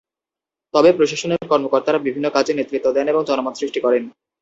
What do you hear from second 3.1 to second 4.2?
এবং জনমত সৃষ্টি করেন।